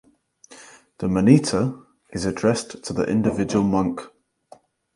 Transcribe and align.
The 0.97 1.05
"Monita" 1.05 1.79
is 2.11 2.25
addressed 2.25 2.83
to 2.85 2.91
the 2.93 3.03
individual 3.03 3.63
monk. 3.63 4.01